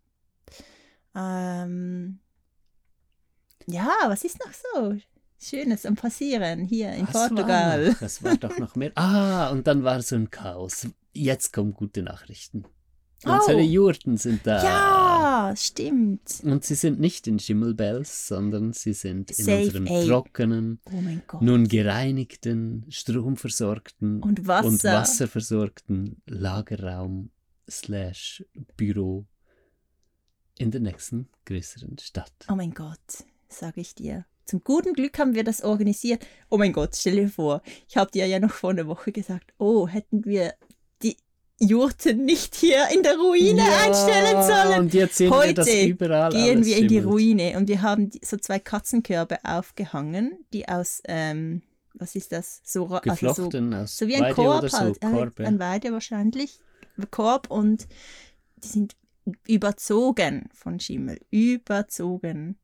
Ähm, 1.15 2.21
ja, 3.67 3.91
was 4.07 4.25
ist 4.25 4.39
noch 4.39 4.53
so? 4.53 4.97
Schönes 5.39 5.87
am 5.87 5.95
Passieren 5.95 6.65
hier 6.65 6.93
in 6.93 7.07
Was 7.09 7.13
Portugal. 7.13 7.89
War 7.89 7.95
das 8.01 8.23
war 8.23 8.37
doch 8.37 8.59
noch 8.59 8.77
mehr. 8.77 8.93
Ah, 8.97 9.49
und 9.51 9.67
dann 9.67 9.83
war 9.85 10.03
so 10.03 10.17
ein 10.17 10.31
Chaos. 10.31 10.87
Jetzt 11.13 11.53
kommen 11.53 11.73
gute 11.73 12.03
Nachrichten. 12.03 12.65
Unsere 13.25 13.59
oh. 13.59 13.61
Jurten 13.61 14.17
sind 14.17 14.47
da. 14.47 14.63
Ja, 14.63 15.40
stimmt. 15.57 16.41
Und 16.43 16.65
sie 16.65 16.75
sind 16.75 17.01
nicht 17.01 17.27
in 17.27 17.39
Schimmelbells, 17.39 18.29
sondern 18.29 18.73
sie 18.73 18.93
sind 18.93 19.31
in 19.31 19.45
Safe 19.45 19.63
unserem 19.65 19.89
A. 19.89 20.05
trockenen, 20.05 20.81
oh 20.87 21.39
nun 21.41 21.69
gereinigten, 21.69 22.87
stromversorgten 22.89 24.23
und, 24.23 24.47
Wasser. 24.47 24.69
und 24.69 24.85
wasserversorgten 24.85 26.23
Lagerraum 26.27 27.31
slash 27.69 28.45
Büro 28.77 29.27
in 30.59 30.71
der 30.71 30.81
nächsten 30.81 31.29
größeren 31.47 31.99
Stadt. 31.99 32.33
Oh 32.51 32.55
mein 32.55 32.73
Gott, 32.73 33.25
sage 33.49 33.81
ich 33.81 33.95
dir. 33.95 34.27
Zum 34.45 34.65
guten 34.65 34.95
Glück 34.95 35.19
haben 35.19 35.35
wir 35.35 35.45
das 35.45 35.63
organisiert. 35.63 36.27
Oh 36.49 36.59
mein 36.59 36.73
Gott, 36.73 36.97
stell 36.97 37.17
dir 37.17 37.29
vor, 37.29 37.63
ich 37.89 37.97
habe 37.97 38.11
dir 38.11 38.27
ja 38.27 38.41
noch 38.41 38.53
vor 38.53 38.71
einer 38.71 38.87
Woche 38.87 39.13
gesagt, 39.13 39.55
oh, 39.59 39.87
hätten 39.87 40.25
wir 40.25 40.55
die 41.61 41.67
Jurten 41.67 42.25
nicht 42.25 42.55
hier 42.55 42.89
in 42.95 43.03
der 43.03 43.17
Ruine 43.17 43.59
ja, 43.59 43.87
einstellen 43.87 44.43
sollen. 44.43 44.81
Und 44.81 44.95
jetzt 44.95 45.17
sehen 45.17 45.31
Heute 45.31 45.49
wir 45.49 45.55
das 45.55 45.75
überall. 45.75 46.33
Gehen 46.33 46.65
wir 46.65 46.77
in 46.79 46.89
die 46.89 46.99
Ruine 46.99 47.57
und 47.57 47.69
wir 47.69 47.83
haben 47.83 48.11
so 48.23 48.37
zwei 48.37 48.59
Katzenkörbe 48.59 49.39
aufgehangen, 49.45 50.45
die 50.53 50.69
aus 50.69 51.03
ähm, 51.07 51.63
was 51.95 52.15
ist 52.15 52.33
das? 52.33 52.61
So, 52.65 52.87
Geflochten 53.03 53.75
also 53.75 53.87
so, 53.87 54.05
so 54.05 54.09
wie 54.09 54.17
ein 54.17 54.23
Weide 54.23 54.35
Korb 54.35 54.71
so, 54.71 54.79
halt. 54.79 54.97
äh, 55.03 55.11
Korb, 55.11 55.39
ja. 55.39 55.47
Ein 55.47 55.59
Weide 55.59 55.93
wahrscheinlich. 55.93 56.61
Korb 57.11 57.51
und 57.51 57.87
die 58.57 58.69
sind 58.69 58.97
überzogen 59.47 60.49
von 60.53 60.81
Schimmel. 60.81 61.21
Überzogen. 61.31 62.59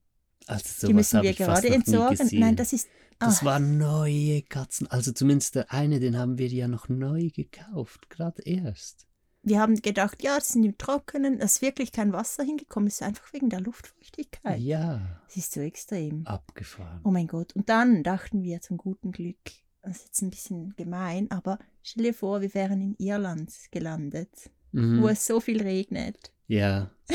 Also 0.46 0.86
die 0.86 0.94
müssen 0.94 1.22
wir 1.22 1.34
gerade 1.34 1.68
entsorgen. 1.68 2.28
Nein, 2.32 2.56
das 2.56 2.72
ist. 2.72 2.88
Das 3.18 3.42
ah, 3.42 3.46
waren 3.46 3.78
neue 3.78 4.42
Katzen. 4.42 4.87
Also 4.88 5.12
zumindest 5.12 5.54
der 5.54 5.73
eine, 5.73 6.00
den 6.00 6.16
haben 6.18 6.38
wir 6.38 6.49
ja 6.49 6.68
noch 6.68 6.88
neu 6.88 7.30
gekauft, 7.35 8.11
gerade 8.11 8.42
erst. 8.42 9.06
wir 9.42 9.61
haben 9.61 9.76
gedacht, 9.76 10.23
ja, 10.23 10.37
das 10.37 10.49
sind 10.49 10.64
im 10.64 10.76
Trockenen, 10.76 11.40
es 11.40 11.56
ist 11.56 11.62
wirklich 11.62 11.92
kein 11.92 12.12
Wasser 12.12 12.42
hingekommen, 12.44 12.88
es 12.88 12.96
ist 12.96 13.02
einfach 13.02 13.32
wegen 13.32 13.49
der 13.49 13.61
Luftfeuchtigkeit. 13.61 14.61
Ja, 14.61 15.20
Es 15.28 15.37
ist 15.37 15.52
so 15.52 15.61
extrem. 15.61 16.26
abgefahren. 16.26 17.00
Oh 17.04 17.11
mein 17.11 17.26
Gott. 17.28 17.54
Und 17.54 17.68
dann 17.68 18.02
dachten 18.02 18.42
wir 18.42 18.61
zum 18.61 18.76
guten 18.76 19.12
Glück, 19.12 19.38
das 19.82 19.99
ist 19.99 20.04
jetzt 20.06 20.23
ein 20.23 20.30
bisschen 20.30 20.75
gemein, 20.76 21.30
aber 21.30 21.58
stell 21.82 22.02
dir 22.04 22.14
vor, 22.14 22.40
wir 22.40 22.52
wären 22.54 22.80
in 22.80 22.96
Irland 22.99 23.52
gelandet, 23.70 24.50
Mhm. 24.73 25.00
wo 25.00 25.08
es 25.08 25.25
so 25.25 25.40
viel 25.40 25.62
regnet. 25.62 26.32
Ja, 26.49 26.90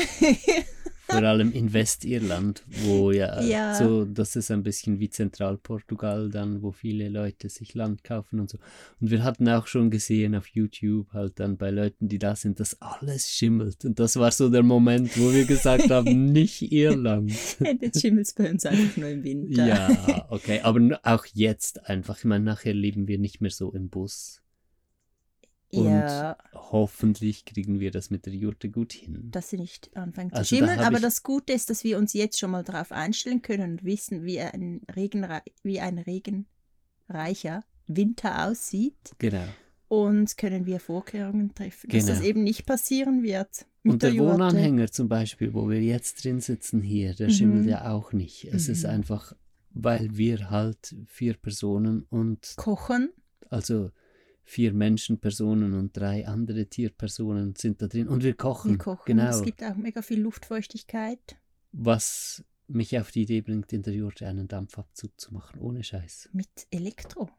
vor 1.12 1.22
allem 1.22 1.52
in 1.52 1.72
Westirland, 1.72 2.64
wo 2.84 3.10
ja, 3.10 3.40
Ja. 3.42 3.74
so, 3.74 4.04
das 4.04 4.36
ist 4.36 4.50
ein 4.50 4.62
bisschen 4.62 4.98
wie 5.00 5.10
Zentralportugal 5.10 6.30
dann, 6.30 6.62
wo 6.62 6.72
viele 6.72 7.08
Leute 7.08 7.48
sich 7.48 7.74
Land 7.74 8.04
kaufen 8.04 8.40
und 8.40 8.50
so. 8.50 8.58
Und 9.00 9.10
wir 9.10 9.22
hatten 9.22 9.48
auch 9.48 9.66
schon 9.66 9.90
gesehen 9.90 10.34
auf 10.34 10.46
YouTube 10.48 11.12
halt 11.12 11.38
dann 11.40 11.56
bei 11.56 11.70
Leuten, 11.70 12.08
die 12.08 12.18
da 12.18 12.34
sind, 12.36 12.60
dass 12.60 12.80
alles 12.80 13.30
schimmelt. 13.30 13.84
Und 13.84 13.98
das 13.98 14.16
war 14.16 14.30
so 14.30 14.48
der 14.48 14.62
Moment, 14.62 15.18
wo 15.18 15.32
wir 15.32 15.44
gesagt 15.44 15.90
haben, 15.90 16.26
nicht 16.32 16.72
Irland. 16.72 17.32
Jetzt 17.80 18.00
schimmelt 18.00 18.26
es 18.26 18.32
bei 18.34 18.50
uns 18.50 18.64
einfach 18.66 18.96
nur 18.96 19.08
im 19.08 19.24
Winter. 19.24 19.66
Ja, 19.66 20.26
okay, 20.30 20.60
aber 20.62 21.00
auch 21.02 21.26
jetzt 21.34 21.86
einfach. 21.88 22.18
Ich 22.18 22.24
meine, 22.24 22.44
nachher 22.44 22.74
leben 22.74 23.08
wir 23.08 23.18
nicht 23.18 23.40
mehr 23.40 23.50
so 23.50 23.72
im 23.72 23.88
Bus. 23.88 24.40
Und 25.74 25.86
ja, 25.86 26.36
hoffentlich 26.54 27.44
kriegen 27.46 27.80
wir 27.80 27.90
das 27.90 28.10
mit 28.10 28.26
der 28.26 28.34
Jurte 28.34 28.68
gut 28.70 28.92
hin. 28.92 29.28
dass 29.30 29.48
sie 29.50 29.56
nicht 29.56 29.96
anfängt 29.96 30.32
zu 30.32 30.38
Also 30.38 30.54
da 30.56 30.58
schimmeln. 30.66 30.78
hab 30.80 30.86
Aber 30.88 31.00
das 31.00 31.22
Gute 31.22 31.52
ist, 31.54 31.70
dass 31.70 31.82
wir 31.82 31.96
uns 31.98 32.12
jetzt 32.12 32.38
schon 32.38 32.50
mal 32.50 32.62
darauf 32.62 32.92
einstellen 32.92 33.40
können 33.40 33.72
und 33.72 33.84
wissen, 33.84 34.22
wie 34.24 34.38
ein, 34.40 34.82
Regenrei 34.94 35.40
wie 35.62 35.80
ein 35.80 35.98
regenreicher 37.08 37.64
Winter 37.86 38.48
aussieht. 38.48 39.12
Genau. 39.18 39.44
Und 39.88 40.38
können 40.38 40.64
wir 40.66 40.80
Vorkehrungen 40.80 41.54
treffen, 41.54 41.90
dass 41.90 42.04
Genau. 42.06 42.18
das 42.18 42.24
eben 42.26 42.42
nicht 42.42 42.64
passieren 42.66 43.22
wird. 43.22 43.66
Mit 43.82 43.94
Und 43.94 44.02
der 44.02 44.12
Jurte. 44.12 44.34
Wohnanhänger 44.34 44.90
zum 44.90 45.08
Beispiel, 45.08 45.52
wo 45.52 45.68
wir 45.68 45.82
jetzt 45.82 46.24
drin 46.24 46.40
sitzen 46.40 46.80
hier, 46.82 47.14
der 47.14 47.28
Mhm. 47.28 47.32
schimmelt 47.32 47.66
ja 47.66 47.90
auch 47.92 48.12
nicht. 48.12 48.44
Es 48.44 48.68
ist 48.68 48.84
Mhm. 48.84 48.90
einfach, 48.90 49.34
weil 49.70 50.16
wir 50.16 50.50
halt 50.50 50.94
vier 51.06 51.34
Personen 51.34 52.06
und 52.08 52.54
Kochen. 52.56 53.10
also 53.50 53.90
vier 54.44 54.72
Menschenpersonen 54.72 55.74
und 55.74 55.96
drei 55.96 56.26
andere 56.26 56.66
Tierpersonen 56.66 57.54
sind 57.56 57.80
da 57.80 57.86
drin 57.86 58.08
und 58.08 58.22
wir 58.22 58.34
kochen. 58.34 58.72
Wir 58.72 58.78
kochen. 58.78 59.04
Genau. 59.06 59.30
Es 59.30 59.42
gibt 59.42 59.62
auch 59.62 59.76
mega 59.76 60.02
viel 60.02 60.20
Luftfeuchtigkeit 60.20 61.36
Was 61.72 62.44
mich 62.66 62.98
auf 62.98 63.10
die 63.10 63.22
Idee 63.22 63.40
bringt, 63.42 63.72
in 63.72 63.82
der 63.82 63.94
Jurte 63.94 64.26
einen 64.26 64.48
Dampfabzug 64.48 65.18
zu 65.20 65.32
machen, 65.34 65.60
ohne 65.60 65.82
Scheiß. 65.82 66.30
mit 66.32 66.48
Elektro. 66.70 67.30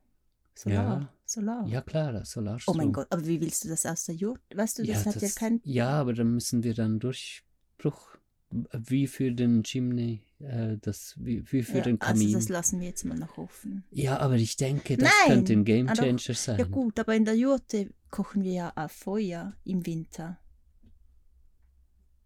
Solar. 0.56 1.02
Ja. 1.02 1.14
Solar. 1.26 1.68
Ja 1.68 1.82
klar, 1.82 2.26
Solarstrom. 2.26 2.76
Oh 2.76 2.78
mein 2.78 2.94
Gott, 2.94 3.08
aber 3.10 3.26
wie 3.26 3.42
willst 3.42 3.64
du 3.64 3.70
das 3.70 3.86
aus 3.86 4.06
der 4.06 4.16
Jurte? 4.16 4.42
Weißt 4.56 4.78
du, 4.80 4.84
das 4.84 5.06
ja, 5.06 5.12
hat 5.12 5.22
ja 5.22 5.30
kein. 5.30 5.62
ja, 5.64 5.90
aber 5.90 6.14
dann 6.14 6.32
müssen 6.32 6.64
wir 6.64 6.76
dann 6.76 7.00
Durchbruch, 7.00 8.18
wie 8.72 9.08
für 9.08 9.32
den 9.32 9.64
Chimney, 9.64 10.22
das, 10.82 11.16
wie, 11.20 11.44
wie 11.52 11.64
für 11.64 11.78
Ja, 11.78 11.84
den 11.84 12.02
also 12.02 12.14
Kamin. 12.14 12.34
das 12.34 12.50
lassen 12.50 12.80
wir 12.82 12.88
jetzt 12.88 13.06
mal 13.06 13.18
noch 13.18 13.38
offen. 13.38 13.84
ja, 13.92 14.18
aber 14.20 14.36
ich 14.36 14.56
denke, 14.58 14.98
das 14.98 15.10
Nein, 15.26 15.36
könnte 15.38 15.54
ein 15.54 15.64
Game. 15.66 15.88
Changer 15.88 16.34
sein. 16.36 16.60
Ja 16.60 16.66
gut, 16.66 17.00
aber 17.00 17.16
in 17.16 17.26
der 17.26 17.36
Jurte 17.36 17.94
kochen 18.10 18.44
wir 18.44 18.52
ja 18.52 18.74
auf 18.76 18.92
Feuer 18.92 19.56
im 19.64 19.86
Winter. 19.86 20.40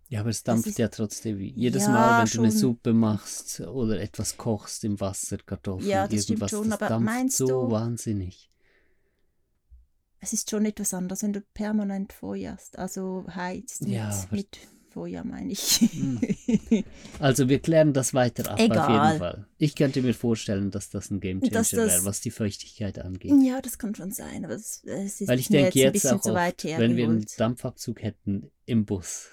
Ja, 0.10 0.22
aber 0.22 0.30
es 0.30 0.42
dampft 0.44 0.68
ist- 0.68 0.78
ja 0.80 0.88
trotzdem. 0.88 1.40
Jedes 1.42 1.84
Ja, 1.84 1.90
Mal, 1.90 2.24
wenn 2.24 2.32
du 2.32 2.40
eine 2.44 2.52
schon. 2.52 2.60
Suppe 2.60 2.94
machst 2.94 3.60
oder 3.60 4.00
etwas 4.00 4.38
kochst 4.38 4.84
im 4.86 5.00
Wasser, 5.02 5.38
Kartoffeln, 5.38 5.90
Ja, 5.90 6.08
das 6.08 6.30
irgendwas, 6.30 6.52
schon, 6.52 6.70
das 6.70 6.80
dampft 6.80 7.06
meinst 7.06 7.38
so 7.38 7.46
du- 7.48 7.72
wahnsinnig. 7.72 8.50
Es 10.20 10.34
ist 10.34 10.50
schon 10.50 10.66
etwas 10.66 10.94
anderes, 10.94 11.24
wenn 11.24 11.34
du 11.34 11.42
permanent 11.54 12.12
feuerst, 12.14 12.80
also 12.80 13.26
heizt 13.30 13.82
mit, 13.82 13.92
Ja, 13.92 14.26
mit 14.32 14.58
Feuer, 14.90 15.24
meine 15.24 15.52
ich. 15.52 15.80
Hm. 15.92 16.20
Also 17.20 17.50
wir 17.50 17.60
klären 17.60 17.94
das 17.94 18.14
weiter 18.14 18.46
ab, 18.52 18.54
auf 18.54 18.60
Egal. 18.60 18.90
jeden 19.08 19.20
Fall. 19.20 19.48
Ich 19.58 19.76
könnte 19.76 20.02
mir 20.02 20.14
vorstellen, 20.14 20.70
dass 20.72 20.90
das 20.90 21.10
ein 21.12 21.20
Game 21.20 21.42
Changer 21.42 21.52
das- 21.60 21.74
wäre, 21.74 22.06
was 22.06 22.22
die 22.22 22.32
Feuchtigkeit 22.32 23.00
angeht. 23.00 23.32
ja, 23.44 23.62
das 23.62 23.78
kann 23.78 23.96
schon 23.96 24.12
sein, 24.12 24.46
aber 24.46 24.54
es, 24.56 24.84
ist 24.84 25.28
Weil 25.28 25.40
ich 25.40 25.48
denke 25.48 25.66
jetzt 25.68 25.76
ein 25.76 25.80
jetzt 25.82 25.94
bisschen 25.94 26.18
auch 26.18 26.22
zu 26.22 26.34
weit 26.34 26.64
oft, 26.66 26.78
wenn 26.80 26.96
wir 26.96 27.06
einen. 27.06 27.26
Dampfabzug 27.38 28.02
hätten 28.04 28.52
im 28.66 28.86
Bus, 28.86 29.28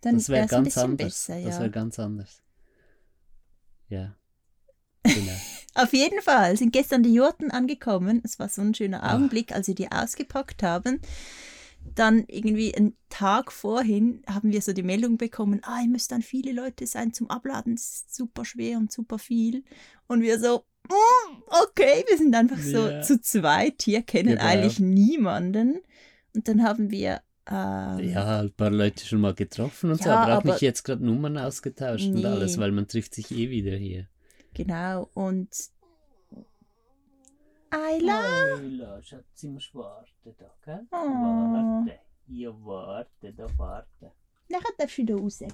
Dann 0.00 0.14
das 0.16 0.28
wäre 0.28 0.46
ganz 0.46 0.76
anders. 0.78 1.06
besser, 1.26 1.40
Das 1.42 1.54
ja. 1.54 1.60
wäre 1.60 1.70
ganz 1.70 1.98
anders. 1.98 2.42
Ja. 3.88 4.14
Genau. 5.02 5.32
Auf 5.74 5.92
jeden 5.92 6.20
Fall 6.22 6.56
sind 6.56 6.72
gestern 6.72 7.02
die 7.02 7.14
Jurten 7.14 7.50
angekommen. 7.50 8.20
Es 8.24 8.38
war 8.38 8.48
so 8.48 8.62
ein 8.62 8.74
schöner 8.74 9.02
Ah. 9.04 9.14
Augenblick, 9.14 9.52
als 9.52 9.68
wir 9.68 9.74
die 9.74 9.90
ausgepackt 9.90 10.62
haben. 10.62 11.00
Dann 11.94 12.24
irgendwie 12.28 12.74
einen 12.74 12.96
Tag 13.08 13.52
vorhin 13.52 14.22
haben 14.26 14.52
wir 14.52 14.60
so 14.62 14.72
die 14.72 14.82
Meldung 14.82 15.16
bekommen, 15.18 15.60
ah, 15.62 15.80
ihr 15.82 15.88
müsst 15.88 16.12
dann 16.12 16.22
viele 16.22 16.52
Leute 16.52 16.86
sein 16.86 17.12
zum 17.12 17.28
Abladen, 17.30 17.74
es 17.74 17.82
ist 18.06 18.14
super 18.14 18.44
schwer 18.44 18.78
und 18.78 18.92
super 18.92 19.18
viel. 19.18 19.64
Und 20.06 20.22
wir 20.22 20.38
so, 20.38 20.64
"Mm, 20.88 21.42
okay, 21.64 22.04
wir 22.08 22.16
sind 22.18 22.34
einfach 22.34 22.58
so 22.58 22.88
Ja. 22.88 23.02
zu 23.02 23.20
zweit 23.20 23.82
hier, 23.82 24.02
kennen 24.02 24.30
Genau. 24.36 24.42
eigentlich 24.44 24.80
niemanden. 24.80 25.80
Und 26.34 26.48
dann 26.48 26.62
haben 26.62 26.90
wir 26.90 27.20
ähm, 27.50 28.00
ja, 28.10 28.40
ein 28.40 28.52
paar 28.52 28.70
Leute 28.70 29.06
schon 29.06 29.22
mal 29.22 29.32
getroffen 29.32 29.90
und 29.90 30.02
so, 30.02 30.10
Ja, 30.10 30.16
aber 30.18 30.32
auch 30.34 30.40
aber- 30.42 30.52
nicht 30.52 30.60
jetzt 30.60 30.82
gerade 30.82 31.02
Nummern 31.02 31.38
ausgetauscht 31.38 32.04
und 32.08 32.16
Nee. 32.16 32.26
alles, 32.26 32.58
weil 32.58 32.72
man 32.72 32.86
trifft 32.86 33.14
sich 33.14 33.30
eh 33.30 33.48
wieder 33.48 33.74
hier. 33.74 34.06
genau 34.52 35.08
und 35.14 35.48
Ayla, 37.70 38.54
Ayla, 38.56 39.02
Schatzi, 39.02 39.48
musst 39.48 39.74
warten 39.74 40.34
da, 40.38 40.50
gell? 40.64 40.86
Oh. 40.90 40.96
Warte. 40.96 41.98
Ja, 42.28 42.50
warte, 42.64 43.32
da 43.32 43.46
warte. 43.58 44.12
nachher 44.48 44.72
darfst 44.78 44.98
du 44.98 45.02
wieder 45.02 45.16
raus, 45.16 45.38
gell? 45.38 45.50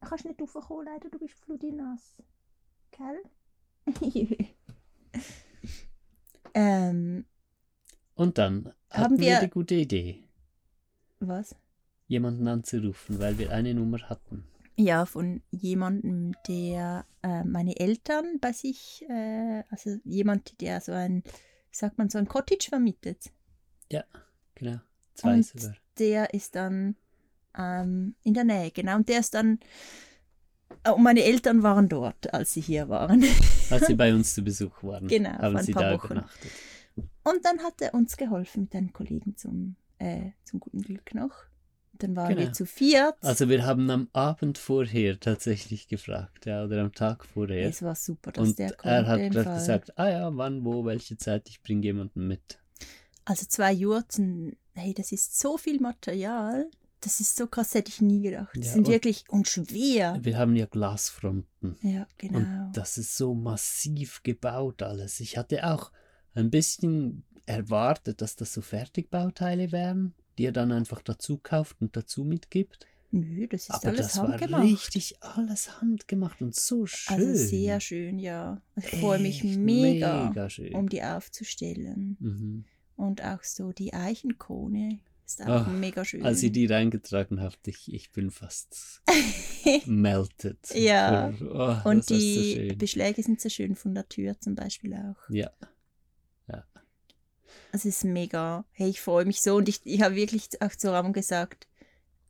Du 0.00 0.08
kannst 0.08 0.24
nicht 0.24 0.40
raufkommen, 0.40 0.86
leider, 0.86 1.08
du 1.10 1.18
bist 1.18 1.34
flutinass. 1.34 2.16
Gell? 2.90 3.22
ähm, 6.54 7.24
Und 8.14 8.38
dann 8.38 8.66
Haben 8.90 9.02
hatten 9.04 9.18
wir 9.20 9.26
wir- 9.26 9.40
die 9.40 9.50
gute 9.50 9.74
Idee, 9.74 10.24
was? 11.20 11.54
jemanden 12.08 12.48
anzurufen, 12.48 13.18
weil 13.20 13.38
wir 13.38 13.50
eine 13.52 13.74
Nummer 13.74 13.98
hatten. 14.08 14.44
Ja, 14.76 15.04
von 15.04 15.42
jemandem, 15.50 16.32
der 16.48 17.04
äh, 17.22 17.44
meine 17.44 17.78
Eltern 17.78 18.38
bei 18.40 18.52
sich, 18.52 19.04
äh, 19.10 19.62
also 19.70 19.96
jemand, 20.04 20.60
der 20.60 20.80
so 20.80 20.92
ein, 20.92 21.22
wie 21.24 21.76
sagt 21.76 21.98
man, 21.98 22.08
so 22.08 22.18
ein 22.18 22.26
Cottage 22.28 22.68
vermietet. 22.70 23.30
Genau, 24.56 24.78
zwei 25.14 25.34
Und 25.34 25.46
sogar. 25.46 25.74
der 25.98 26.34
ist 26.34 26.54
dann 26.54 26.96
ähm, 27.56 28.14
in 28.22 28.34
der 28.34 28.44
Nähe, 28.44 28.70
genau. 28.70 28.96
Und 28.96 29.08
der 29.08 29.20
ist 29.20 29.32
dann, 29.34 29.58
äh, 30.84 30.90
und 30.90 31.02
meine 31.02 31.24
Eltern 31.24 31.62
waren 31.62 31.88
dort, 31.88 32.32
als 32.34 32.52
sie 32.52 32.60
hier 32.60 32.88
waren. 32.90 33.24
Als 33.70 33.86
sie 33.86 33.94
bei 33.94 34.12
uns 34.12 34.34
zu 34.34 34.42
Besuch 34.42 34.82
waren, 34.82 35.06
Genau, 35.08 35.30
haben 35.30 35.62
sie 35.62 35.72
paar 35.72 35.84
da 35.84 35.92
Wochen. 35.94 36.06
übernachtet. 36.12 36.50
Und 37.24 37.44
dann 37.44 37.60
hat 37.60 37.80
er 37.80 37.94
uns 37.94 38.16
geholfen 38.16 38.64
mit 38.64 38.74
einem 38.74 38.92
Kollegen 38.92 39.36
zum, 39.36 39.76
äh, 39.98 40.32
zum 40.44 40.58
guten 40.60 40.82
Glück 40.82 41.14
noch. 41.14 41.32
Dann 42.00 42.16
waren 42.16 42.28
Genau. 42.34 42.40
wir 42.48 42.52
zu 42.52 42.66
viert. 42.66 43.14
Also 43.22 43.48
wir 43.48 43.64
haben 43.64 43.88
am 43.90 44.08
Abend 44.12 44.58
vorher 44.58 45.18
tatsächlich 45.20 45.86
gefragt, 45.88 46.46
ja, 46.46 46.64
oder 46.64 46.80
am 46.82 46.92
Tag 46.92 47.24
vorher. 47.24 47.68
es 47.68 47.82
war 47.82 47.94
super, 47.94 48.32
dass 48.32 48.48
Und 48.48 48.58
der 48.58 48.72
konnte. 48.72 48.88
er 48.88 49.06
hat 49.06 49.30
gerade 49.32 49.54
gesagt, 49.54 49.98
ah 49.98 50.08
ja, 50.08 50.36
wann, 50.36 50.64
wo, 50.64 50.84
welche 50.84 51.16
Zeit, 51.16 51.48
ich 51.48 51.62
bringe 51.62 51.82
jemanden 51.84 52.26
mit. 52.26 52.58
Also 53.24 53.46
zwei 53.46 53.72
Jurten, 53.72 54.56
hey, 54.74 54.92
das 54.94 55.12
ist 55.12 55.38
so 55.38 55.56
viel 55.56 55.80
Material. 55.80 56.68
Das 57.02 57.18
ist 57.20 57.36
so 57.36 57.46
krass, 57.46 57.72
hätte 57.74 57.88
ich 57.90 58.02
nie 58.02 58.20
gedacht. 58.20 58.50
Die 58.54 58.60
Ja, 58.60 58.72
sind 58.72 58.86
wirklich 58.86 59.24
und 59.30 59.48
schwer. 59.48 60.18
Wir 60.20 60.36
haben 60.36 60.54
ja 60.54 60.66
Glasfronten. 60.66 61.76
Ja, 61.82 62.06
genau. 62.18 62.38
Und 62.38 62.72
das 62.74 62.98
ist 62.98 63.16
so 63.16 63.34
massiv 63.34 64.22
gebaut 64.22 64.82
alles. 64.82 65.20
Ich 65.20 65.38
hatte 65.38 65.66
auch 65.66 65.92
ein 66.34 66.50
bisschen 66.50 67.24
erwartet, 67.46 68.20
dass 68.20 68.36
das 68.36 68.52
so 68.52 68.60
Fertigbauteile 68.60 69.72
wären, 69.72 70.14
die 70.40 70.46
er 70.46 70.52
dann 70.52 70.72
einfach 70.72 71.02
dazu 71.02 71.36
kauft 71.36 71.76
und 71.82 71.96
dazu 71.96 72.24
mitgibt. 72.24 72.86
Nö, 73.10 73.46
das 73.46 73.64
ist 73.64 73.70
Aber 73.72 73.88
alles 73.88 74.06
das 74.06 74.16
war 74.16 74.28
handgemacht. 74.28 74.64
richtig 74.64 75.22
alles 75.22 75.82
handgemacht 75.82 76.40
und 76.40 76.54
so 76.54 76.86
schön. 76.86 77.14
Also 77.18 77.34
sehr 77.34 77.78
schön, 77.80 78.18
ja. 78.18 78.62
Ich 78.76 78.88
freue 78.88 79.18
mich 79.18 79.44
mega, 79.44 80.30
mega 80.30 80.48
um 80.78 80.88
die 80.88 81.02
aufzustellen. 81.02 82.16
Mhm. 82.20 82.64
Und 82.96 83.22
auch 83.22 83.42
so 83.42 83.72
die 83.72 83.92
Eichenkrone 83.92 85.00
Ist 85.26 85.46
auch 85.46 85.66
oh, 85.66 85.70
mega 85.70 86.06
schön. 86.06 86.24
Als 86.24 86.42
ich 86.42 86.52
die 86.52 86.64
reingetragen 86.64 87.42
habe, 87.42 87.56
ich, 87.66 87.92
ich 87.92 88.10
bin 88.10 88.30
fast 88.30 89.02
melted. 89.84 90.58
Ja. 90.72 91.34
Oh, 91.42 91.76
Und 91.86 92.08
die 92.08 92.68
so 92.70 92.76
Beschläge 92.76 93.22
sind 93.22 93.42
so 93.42 93.50
schön 93.50 93.76
von 93.76 93.94
der 93.94 94.08
Tür 94.08 94.40
zum 94.40 94.54
Beispiel 94.54 94.94
auch. 94.94 95.18
Ja. 95.28 95.50
Es 97.72 97.84
ist 97.84 98.04
mega. 98.04 98.64
Hey, 98.72 98.88
ich 98.88 99.00
freue 99.00 99.24
mich 99.24 99.42
so. 99.42 99.56
Und 99.56 99.68
ich, 99.68 99.80
ich 99.84 100.02
habe 100.02 100.16
wirklich 100.16 100.48
auch 100.60 100.74
zu 100.74 100.92
Ramon 100.92 101.12
gesagt, 101.12 101.68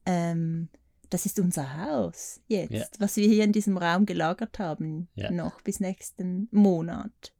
ähm, 0.06 0.68
das 1.08 1.26
ist 1.26 1.40
unser 1.40 1.76
Haus 1.76 2.40
jetzt, 2.46 2.72
ja. 2.72 2.84
was 2.98 3.16
wir 3.16 3.26
hier 3.26 3.44
in 3.44 3.52
diesem 3.52 3.76
Raum 3.76 4.06
gelagert 4.06 4.58
haben, 4.58 5.08
ja. 5.14 5.30
noch 5.30 5.60
bis 5.62 5.80
nächsten 5.80 6.48
Monat. 6.52 7.32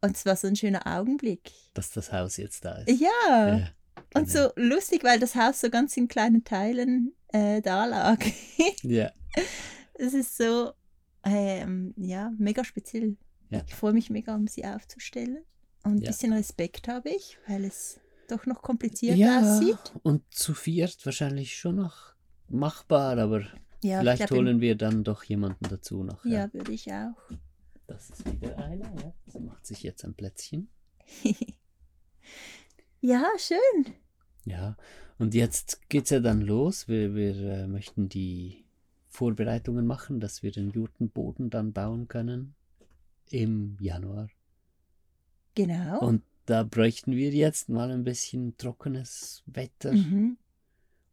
Und 0.00 0.16
es 0.16 0.26
war 0.26 0.34
so 0.34 0.48
ein 0.48 0.56
schöner 0.56 0.86
Augenblick. 0.86 1.52
Dass 1.74 1.90
das 1.90 2.12
Haus 2.12 2.36
jetzt 2.36 2.64
da 2.64 2.78
ist. 2.78 3.00
Ja. 3.00 3.08
ja 3.28 3.54
genau. 3.54 3.68
Und 4.14 4.30
so 4.30 4.50
lustig, 4.56 5.04
weil 5.04 5.20
das 5.20 5.36
Haus 5.36 5.60
so 5.60 5.70
ganz 5.70 5.96
in 5.96 6.08
kleinen 6.08 6.42
Teilen 6.42 7.14
äh, 7.28 7.62
da 7.62 7.84
lag. 7.84 8.18
ja. 8.82 9.12
Es 9.94 10.12
ist 10.12 10.36
so, 10.36 10.72
ähm, 11.24 11.94
ja, 11.96 12.32
mega 12.36 12.64
speziell. 12.64 13.16
Ich 13.66 13.74
freue 13.74 13.92
mich 13.92 14.08
mega, 14.08 14.34
um 14.34 14.46
sie 14.46 14.64
aufzustellen. 14.64 15.44
Und 15.84 15.96
ein 15.96 16.02
ja. 16.02 16.10
bisschen 16.10 16.32
Respekt 16.32 16.88
habe 16.88 17.10
ich, 17.10 17.38
weil 17.46 17.64
es 17.64 18.00
doch 18.28 18.46
noch 18.46 18.62
kompliziert 18.62 19.16
ja, 19.16 19.40
aussieht. 19.40 19.92
Und 20.02 20.22
zu 20.32 20.54
viert 20.54 21.04
wahrscheinlich 21.04 21.56
schon 21.56 21.76
noch 21.76 22.14
machbar, 22.48 23.18
aber 23.18 23.42
ja, 23.82 24.00
vielleicht 24.00 24.28
glaub, 24.28 24.38
holen 24.38 24.60
wir 24.60 24.76
dann 24.76 25.04
doch 25.04 25.24
jemanden 25.24 25.68
dazu 25.68 26.04
noch. 26.04 26.24
Ja, 26.24 26.44
ja 26.44 26.52
würde 26.52 26.72
ich 26.72 26.92
auch. 26.92 27.16
Das 27.86 28.10
ist 28.10 28.24
wieder 28.32 28.58
einer, 28.58 28.92
ja. 29.02 29.12
Sie 29.26 29.40
macht 29.40 29.66
sich 29.66 29.82
jetzt 29.82 30.04
ein 30.04 30.14
Plätzchen. 30.14 30.68
ja, 33.00 33.24
schön. 33.38 33.94
Ja, 34.44 34.76
und 35.18 35.34
jetzt 35.34 35.88
geht 35.88 36.04
es 36.04 36.10
ja 36.10 36.20
dann 36.20 36.40
los. 36.40 36.88
Wir, 36.88 37.14
wir 37.14 37.36
äh, 37.36 37.66
möchten 37.66 38.08
die 38.08 38.64
Vorbereitungen 39.08 39.86
machen, 39.86 40.20
dass 40.20 40.42
wir 40.42 40.52
den 40.52 40.70
Jurtenboden 40.70 41.50
dann 41.50 41.72
bauen 41.72 42.08
können 42.08 42.54
im 43.30 43.76
Januar. 43.80 44.28
Genau. 45.54 46.00
Und 46.00 46.22
da 46.46 46.62
bräuchten 46.64 47.14
wir 47.14 47.30
jetzt 47.30 47.68
mal 47.68 47.90
ein 47.90 48.04
bisschen 48.04 48.56
trockenes 48.56 49.42
Wetter 49.46 49.92
mhm. 49.92 50.36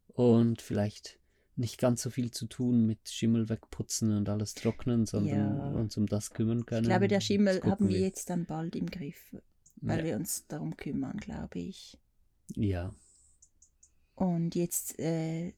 und 0.08 0.60
vielleicht 0.60 1.18
nicht 1.56 1.78
ganz 1.78 2.02
so 2.02 2.10
viel 2.10 2.30
zu 2.30 2.46
tun 2.46 2.86
mit 2.86 3.08
Schimmel 3.08 3.48
wegputzen 3.48 4.16
und 4.16 4.28
alles 4.28 4.54
trocknen, 4.54 5.06
sondern 5.06 5.58
ja. 5.58 5.70
uns 5.72 5.96
um 5.96 6.06
das 6.06 6.30
kümmern 6.30 6.64
können. 6.64 6.84
Ich 6.84 6.88
glaube, 6.88 7.08
der 7.08 7.20
Schimmel 7.20 7.62
haben 7.62 7.88
wir 7.88 8.00
jetzt 8.00 8.30
dann 8.30 8.46
bald 8.46 8.74
im 8.76 8.86
Griff, 8.86 9.36
weil 9.76 9.98
ja. 9.98 10.04
wir 10.06 10.16
uns 10.16 10.46
darum 10.48 10.76
kümmern, 10.76 11.18
glaube 11.18 11.58
ich. 11.58 11.98
Ja. 12.56 12.94
Und 14.14 14.54
jetzt 14.54 14.98
äh, 14.98 15.52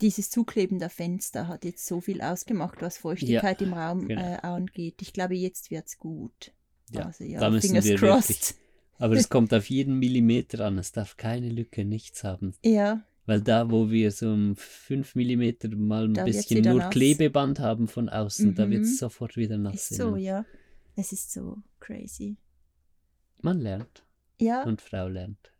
dieses 0.00 0.30
Zukleben 0.30 0.78
der 0.78 0.90
Fenster 0.90 1.48
hat 1.48 1.64
jetzt 1.64 1.86
so 1.86 2.00
viel 2.00 2.20
ausgemacht, 2.20 2.82
was 2.82 2.98
Feuchtigkeit 2.98 3.60
ja, 3.60 3.66
im 3.66 3.72
Raum 3.72 4.08
genau. 4.08 4.20
äh, 4.20 4.36
angeht. 4.36 5.02
Ich 5.02 5.12
glaube, 5.12 5.34
jetzt 5.34 5.70
wird 5.70 5.86
es 5.86 5.98
gut. 5.98 6.52
Ja, 6.94 7.06
also, 7.06 7.24
ja 7.24 7.40
da 7.40 7.50
müssen 7.50 7.82
wir 7.82 7.96
crossed. 7.96 8.28
Wirklich, 8.28 8.54
aber 8.98 9.14
es 9.14 9.28
kommt 9.30 9.54
auf 9.54 9.68
jeden 9.70 9.98
Millimeter 9.98 10.64
an. 10.64 10.78
Es 10.78 10.92
darf 10.92 11.16
keine 11.16 11.48
Lücke, 11.48 11.84
nichts 11.84 12.24
haben. 12.24 12.54
Ja. 12.64 13.04
Weil 13.26 13.42
da, 13.42 13.70
wo 13.70 13.90
wir 13.90 14.10
so 14.10 14.30
um 14.30 14.56
5 14.56 15.14
mm 15.14 15.52
mal 15.76 16.04
ein 16.04 16.14
da 16.14 16.24
bisschen 16.24 16.64
nur 16.64 16.78
nass. 16.78 16.90
Klebeband 16.90 17.60
haben 17.60 17.86
von 17.86 18.08
außen, 18.08 18.50
mhm. 18.50 18.54
da 18.54 18.70
wird 18.70 18.84
es 18.84 18.98
sofort 18.98 19.36
wieder 19.36 19.58
nass. 19.58 19.90
Ist 19.90 19.96
so, 19.96 20.16
ja. 20.16 20.46
Es 20.96 21.12
ist 21.12 21.32
so 21.32 21.58
crazy. 21.78 22.36
Man 23.42 23.60
lernt. 23.60 24.04
Ja. 24.40 24.62
Und 24.64 24.80
Frau 24.80 25.08
lernt. 25.08 25.52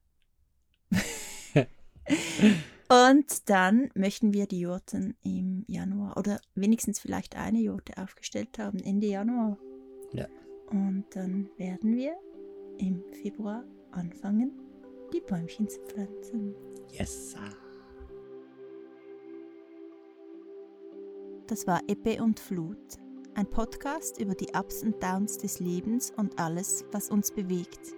Und 2.88 3.50
dann 3.50 3.90
möchten 3.94 4.32
wir 4.32 4.46
die 4.46 4.60
Jurten 4.60 5.14
im 5.22 5.64
Januar 5.68 6.16
oder 6.16 6.40
wenigstens 6.54 6.98
vielleicht 6.98 7.36
eine 7.36 7.60
Jurte 7.60 7.98
aufgestellt 7.98 8.58
haben, 8.58 8.78
Ende 8.78 9.08
Januar. 9.08 9.58
Ja. 10.14 10.26
Und 10.70 11.04
dann 11.10 11.48
werden 11.56 11.96
wir 11.96 12.16
im 12.78 13.02
Februar 13.22 13.64
anfangen, 13.90 14.52
die 15.12 15.20
Bäumchen 15.20 15.68
zu 15.68 15.80
pflanzen. 15.80 16.54
Yes. 16.92 17.34
Das 21.46 21.66
war 21.66 21.80
Ebbe 21.88 22.22
und 22.22 22.38
Flut, 22.38 22.76
ein 23.34 23.48
Podcast 23.48 24.20
über 24.20 24.34
die 24.34 24.48
Ups 24.54 24.82
und 24.82 25.02
Downs 25.02 25.38
des 25.38 25.60
Lebens 25.60 26.12
und 26.16 26.38
alles, 26.38 26.84
was 26.92 27.08
uns 27.08 27.32
bewegt, 27.32 27.94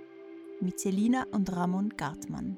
mit 0.60 0.78
Selina 0.78 1.24
und 1.32 1.50
Ramon 1.50 1.88
Gartmann. 1.90 2.56